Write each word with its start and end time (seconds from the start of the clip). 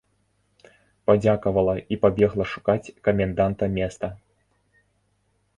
Падзякавала 1.11 1.75
і 1.95 1.99
пабегла 2.05 2.45
шукаць 2.53 2.93
каменданта 3.09 3.65
места. 3.77 4.07